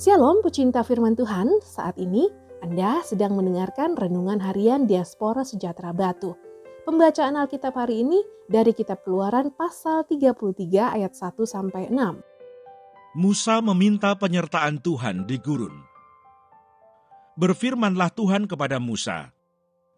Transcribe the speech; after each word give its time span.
Shalom 0.00 0.40
pecinta 0.40 0.80
firman 0.80 1.12
Tuhan, 1.12 1.60
saat 1.60 2.00
ini 2.00 2.24
Anda 2.64 3.04
sedang 3.04 3.36
mendengarkan 3.36 4.00
Renungan 4.00 4.40
Harian 4.40 4.88
Diaspora 4.88 5.44
Sejahtera 5.44 5.92
Batu. 5.92 6.32
Pembacaan 6.88 7.36
Alkitab 7.36 7.76
hari 7.76 8.00
ini 8.00 8.16
dari 8.48 8.72
kitab 8.72 9.04
keluaran 9.04 9.52
pasal 9.52 10.08
33 10.08 10.96
ayat 10.96 11.12
1 11.12 11.36
sampai 11.44 11.92
6. 11.92 12.16
Musa 13.20 13.60
meminta 13.60 14.16
penyertaan 14.16 14.80
Tuhan 14.80 15.28
di 15.28 15.36
gurun. 15.36 15.76
Berfirmanlah 17.36 18.08
Tuhan 18.16 18.48
kepada 18.48 18.80
Musa, 18.80 19.36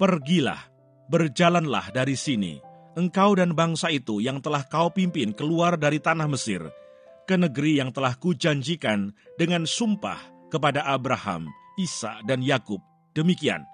Pergilah, 0.03 0.67
berjalanlah 1.15 1.95
dari 1.95 2.19
sini, 2.19 2.59
engkau 2.99 3.39
dan 3.39 3.55
bangsa 3.55 3.87
itu 3.95 4.19
yang 4.19 4.43
telah 4.43 4.67
kau 4.67 4.91
pimpin 4.91 5.31
keluar 5.31 5.79
dari 5.79 6.03
tanah 6.03 6.27
Mesir, 6.27 6.82
ke 7.25 7.39
negeri 7.39 7.79
yang 7.79 7.95
telah 7.95 8.15
kujanjikan 8.19 9.15
dengan 9.39 9.65
sumpah 9.67 10.19
kepada 10.53 10.85
Abraham, 10.85 11.49
Isa, 11.81 12.21
dan 12.27 12.45
Yakub. 12.45 12.83
Demikian, 13.13 13.65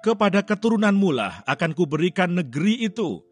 kepada 0.00 0.42
keturunan 0.46 0.94
mula 0.94 1.42
akan 1.46 1.74
kuberikan 1.74 2.34
negeri 2.34 2.86
itu. 2.86 3.22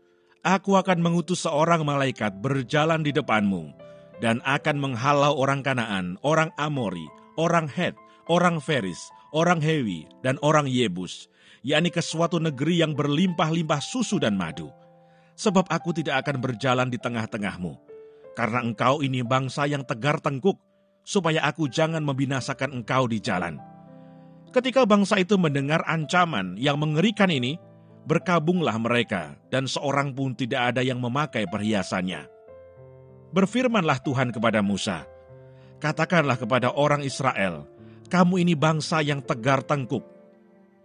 Aku 0.47 0.79
akan 0.79 1.03
mengutus 1.03 1.42
seorang 1.42 1.83
malaikat 1.83 2.39
berjalan 2.39 3.03
di 3.03 3.11
depanmu, 3.11 3.75
dan 4.23 4.39
akan 4.47 4.79
menghalau 4.79 5.34
orang 5.34 5.67
Kanaan, 5.67 6.15
orang 6.23 6.55
Amori, 6.55 7.05
orang 7.34 7.67
Het, 7.67 7.98
orang 8.30 8.62
Feris, 8.62 9.11
orang 9.34 9.59
Hewi, 9.59 10.06
dan 10.23 10.39
orang 10.41 10.70
Yebus, 10.70 11.27
yakni 11.67 11.91
ke 11.91 11.98
suatu 11.98 12.39
negeri 12.39 12.87
yang 12.87 12.95
berlimpah-limpah 12.95 13.83
susu 13.83 14.23
dan 14.23 14.39
madu 14.39 14.70
sebab 15.39 15.70
aku 15.70 15.95
tidak 15.95 16.27
akan 16.27 16.42
berjalan 16.42 16.91
di 16.91 16.98
tengah-tengahmu. 16.98 17.88
Karena 18.39 18.62
engkau 18.62 19.03
ini 19.03 19.27
bangsa 19.27 19.67
yang 19.67 19.83
tegar 19.83 20.22
tengkuk, 20.22 20.62
supaya 21.03 21.42
aku 21.42 21.67
jangan 21.67 22.06
membinasakan 22.06 22.70
engkau 22.70 23.11
di 23.11 23.19
jalan. 23.19 23.58
Ketika 24.55 24.86
bangsa 24.86 25.19
itu 25.19 25.34
mendengar 25.34 25.83
ancaman 25.91 26.55
yang 26.55 26.78
mengerikan 26.78 27.34
ini, 27.34 27.58
berkabunglah 28.06 28.78
mereka, 28.78 29.34
dan 29.50 29.67
seorang 29.67 30.14
pun 30.14 30.39
tidak 30.39 30.70
ada 30.70 30.86
yang 30.86 31.03
memakai 31.03 31.50
perhiasannya. 31.50 32.30
Berfirmanlah 33.34 34.06
Tuhan 34.06 34.30
kepada 34.30 34.62
Musa, 34.62 35.02
Katakanlah 35.83 36.39
kepada 36.39 36.70
orang 36.70 37.02
Israel, 37.02 37.67
kamu 38.06 38.47
ini 38.47 38.55
bangsa 38.55 39.02
yang 39.02 39.19
tegar 39.19 39.67
tengkuk. 39.67 40.06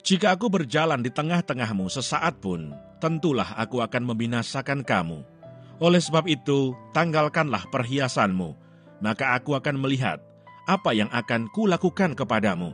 Jika 0.02 0.34
aku 0.34 0.50
berjalan 0.50 1.06
di 1.06 1.14
tengah-tengahmu 1.14 1.86
sesaat 1.86 2.42
pun, 2.42 2.74
tentulah 2.98 3.56
aku 3.62 3.80
akan 3.80 4.10
membinasakan 4.10 4.82
kamu. 4.82 5.33
Oleh 5.82 6.02
sebab 6.02 6.30
itu, 6.30 6.78
tanggalkanlah 6.94 7.66
perhiasanmu, 7.74 8.54
maka 9.02 9.34
aku 9.34 9.58
akan 9.58 9.82
melihat 9.82 10.22
apa 10.70 10.94
yang 10.94 11.10
akan 11.10 11.50
kulakukan 11.52 12.14
kepadamu. 12.14 12.72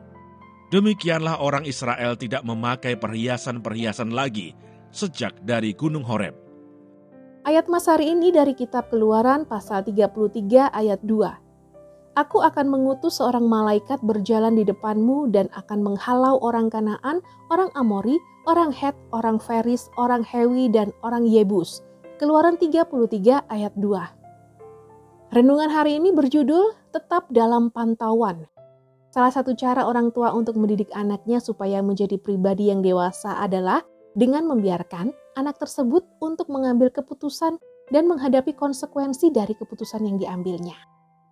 Demikianlah 0.70 1.42
orang 1.42 1.66
Israel 1.66 2.14
tidak 2.14 2.46
memakai 2.46 2.94
perhiasan-perhiasan 2.94 4.14
lagi 4.14 4.54
sejak 4.94 5.34
dari 5.42 5.74
Gunung 5.74 6.06
Horeb. 6.06 6.38
Ayat 7.48 7.66
Mas 7.66 7.90
hari 7.90 8.14
ini 8.14 8.30
dari 8.30 8.54
kitab 8.54 8.94
Keluaran 8.94 9.50
pasal 9.50 9.82
33 9.82 10.70
ayat 10.70 11.02
2. 11.02 11.50
Aku 12.20 12.44
akan 12.44 12.68
mengutus 12.68 13.18
seorang 13.18 13.48
malaikat 13.48 13.98
berjalan 14.04 14.60
di 14.60 14.68
depanmu 14.68 15.32
dan 15.32 15.48
akan 15.56 15.82
menghalau 15.82 16.38
orang 16.44 16.68
Kanaan, 16.68 17.24
orang 17.50 17.72
Amori, 17.74 18.20
orang 18.46 18.70
Het, 18.76 18.94
orang 19.16 19.40
Feris, 19.40 19.88
orang 19.96 20.22
Hewi, 20.22 20.68
dan 20.70 20.94
orang 21.02 21.26
Yebus. 21.26 21.82
Keluaran 22.20 22.60
33 22.60 23.48
ayat 23.48 23.74
2. 23.80 25.32
Renungan 25.32 25.72
hari 25.72 26.04
ini 26.04 26.12
berjudul 26.12 26.92
Tetap 26.92 27.32
dalam 27.32 27.72
Pantauan. 27.72 28.44
Salah 29.10 29.32
satu 29.32 29.56
cara 29.56 29.88
orang 29.88 30.12
tua 30.12 30.36
untuk 30.36 30.60
mendidik 30.60 30.92
anaknya 30.92 31.40
supaya 31.40 31.80
menjadi 31.80 32.20
pribadi 32.20 32.70
yang 32.70 32.84
dewasa 32.84 33.40
adalah 33.40 33.82
dengan 34.14 34.46
membiarkan 34.52 35.16
anak 35.40 35.58
tersebut 35.64 36.04
untuk 36.20 36.52
mengambil 36.52 36.92
keputusan 36.92 37.56
dan 37.90 38.04
menghadapi 38.06 38.52
konsekuensi 38.52 39.32
dari 39.32 39.56
keputusan 39.56 40.04
yang 40.04 40.20
diambilnya 40.20 40.78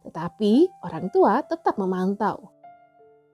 tetapi 0.07 0.71
orang 0.87 1.11
tua 1.11 1.43
tetap 1.43 1.75
memantau. 1.75 2.55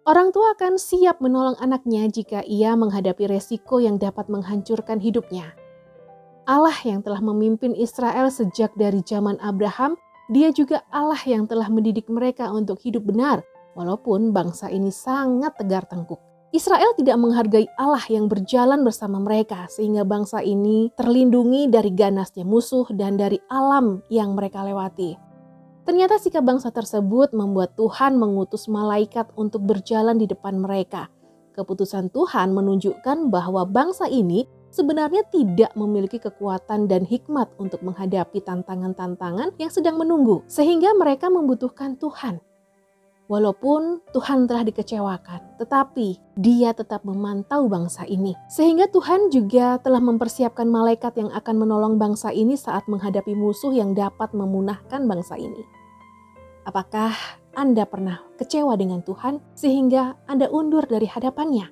Orang 0.03 0.35
tua 0.35 0.57
akan 0.57 0.75
siap 0.75 1.21
menolong 1.23 1.55
anaknya 1.61 2.09
jika 2.11 2.43
ia 2.43 2.75
menghadapi 2.75 3.29
resiko 3.29 3.79
yang 3.79 4.01
dapat 4.01 4.27
menghancurkan 4.27 4.99
hidupnya. 4.99 5.55
Allah 6.43 6.75
yang 6.83 6.99
telah 6.99 7.23
memimpin 7.23 7.71
Israel 7.71 8.27
sejak 8.27 8.75
dari 8.75 8.99
zaman 8.99 9.39
Abraham, 9.39 9.95
Dia 10.27 10.51
juga 10.51 10.83
Allah 10.91 11.19
yang 11.23 11.47
telah 11.47 11.67
mendidik 11.67 12.07
mereka 12.11 12.51
untuk 12.51 12.79
hidup 12.83 13.07
benar, 13.07 13.43
walaupun 13.75 14.35
bangsa 14.35 14.67
ini 14.71 14.91
sangat 14.91 15.55
tegar 15.55 15.87
tengkuk. 15.87 16.19
Israel 16.51 16.95
tidak 16.99 17.19
menghargai 17.19 17.67
Allah 17.79 18.03
yang 18.11 18.27
berjalan 18.27 18.83
bersama 18.83 19.19
mereka, 19.19 19.67
sehingga 19.71 20.03
bangsa 20.03 20.43
ini 20.43 20.91
terlindungi 20.99 21.71
dari 21.71 21.91
ganasnya 21.95 22.43
musuh 22.43 22.87
dan 22.91 23.15
dari 23.19 23.39
alam 23.47 24.03
yang 24.11 24.35
mereka 24.35 24.63
lewati. 24.63 25.15
Ternyata 25.83 26.19
sikap 26.19 26.43
bangsa 26.47 26.71
tersebut 26.71 27.35
membuat 27.35 27.75
Tuhan 27.75 28.15
mengutus 28.15 28.71
malaikat 28.71 29.31
untuk 29.35 29.67
berjalan 29.67 30.15
di 30.15 30.27
depan 30.27 30.59
mereka. 30.59 31.11
Keputusan 31.55 32.11
Tuhan 32.11 32.55
menunjukkan 32.55 33.27
bahwa 33.27 33.67
bangsa 33.67 34.07
ini 34.07 34.47
sebenarnya 34.73 35.21
tidak 35.29 35.69
memiliki 35.77 36.17
kekuatan 36.17 36.89
dan 36.89 37.05
hikmat 37.05 37.53
untuk 37.61 37.85
menghadapi 37.85 38.41
tantangan-tantangan 38.41 39.53
yang 39.61 39.69
sedang 39.69 40.01
menunggu, 40.01 40.41
sehingga 40.49 40.97
mereka 40.97 41.29
membutuhkan 41.29 41.95
Tuhan. 42.01 42.41
Walaupun 43.31 44.03
Tuhan 44.11 44.51
telah 44.51 44.67
dikecewakan, 44.67 45.55
tetapi 45.55 46.19
Dia 46.35 46.75
tetap 46.75 47.07
memantau 47.07 47.71
bangsa 47.71 48.03
ini, 48.03 48.35
sehingga 48.51 48.89
Tuhan 48.91 49.31
juga 49.31 49.79
telah 49.79 50.03
mempersiapkan 50.03 50.67
malaikat 50.67 51.15
yang 51.15 51.31
akan 51.31 51.55
menolong 51.55 51.95
bangsa 51.95 52.35
ini 52.35 52.59
saat 52.59 52.83
menghadapi 52.91 53.31
musuh 53.31 53.71
yang 53.71 53.95
dapat 53.95 54.35
memunahkan 54.35 55.07
bangsa 55.07 55.39
ini. 55.39 55.63
Apakah 56.67 57.15
Anda 57.55 57.87
pernah 57.87 58.19
kecewa 58.35 58.75
dengan 58.75 58.99
Tuhan 59.03 59.39
sehingga 59.55 60.19
Anda 60.27 60.51
undur 60.51 60.83
dari 60.83 61.07
hadapannya? 61.07 61.71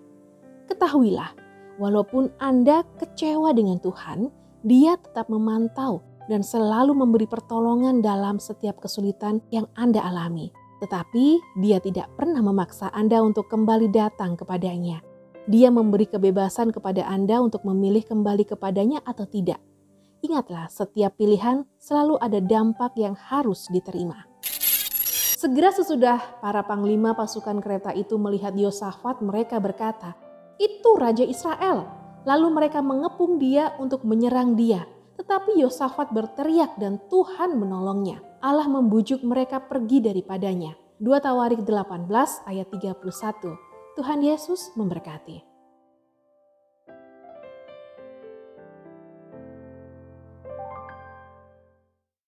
Ketahuilah, 0.72 1.36
walaupun 1.82 2.30
Anda 2.38 2.86
kecewa 3.02 3.58
dengan 3.58 3.82
Tuhan, 3.82 4.30
Dia 4.62 4.94
tetap 5.02 5.26
memantau 5.34 6.06
dan 6.30 6.46
selalu 6.46 6.94
memberi 6.94 7.26
pertolongan 7.26 8.06
dalam 8.06 8.38
setiap 8.38 8.78
kesulitan 8.78 9.42
yang 9.50 9.66
Anda 9.74 10.06
alami. 10.06 10.54
Tetapi 10.86 11.58
Dia 11.58 11.82
tidak 11.82 12.14
pernah 12.14 12.46
memaksa 12.46 12.94
Anda 12.94 13.26
untuk 13.26 13.50
kembali 13.50 13.90
datang 13.90 14.38
kepadanya. 14.38 15.02
Dia 15.50 15.74
memberi 15.74 16.06
kebebasan 16.06 16.70
kepada 16.70 17.10
Anda 17.10 17.42
untuk 17.42 17.66
memilih 17.66 18.06
kembali 18.06 18.46
kepadanya 18.46 19.02
atau 19.02 19.26
tidak. 19.26 19.58
Ingatlah, 20.22 20.70
setiap 20.70 21.18
pilihan 21.18 21.66
selalu 21.82 22.22
ada 22.22 22.38
dampak 22.38 22.94
yang 22.94 23.18
harus 23.18 23.66
diterima. 23.74 24.30
Segera 25.42 25.74
sesudah 25.74 26.38
para 26.38 26.62
panglima 26.62 27.18
pasukan 27.18 27.58
kereta 27.66 27.90
itu 27.98 28.22
melihat 28.22 28.54
Yosafat, 28.54 29.26
mereka 29.26 29.58
berkata, 29.58 30.14
"Itu 30.62 31.02
raja 31.02 31.26
Israel." 31.26 31.90
Lalu 32.22 32.54
mereka 32.54 32.86
mengepung 32.86 33.42
dia 33.42 33.74
untuk 33.82 34.06
menyerang 34.06 34.54
dia. 34.54 34.86
Tetapi 35.18 35.58
Yosafat 35.58 36.14
berteriak 36.14 36.78
dan 36.78 37.02
Tuhan 37.10 37.58
menolongnya. 37.58 38.22
Allah 38.46 38.70
membujuk 38.70 39.26
mereka 39.26 39.58
pergi 39.58 40.06
daripadanya. 40.06 40.78
2 41.02 41.18
Tawarik 41.18 41.66
18 41.66 42.46
ayat 42.46 42.70
31. 42.70 43.58
Tuhan 43.98 44.20
Yesus 44.22 44.70
memberkati. 44.78 45.51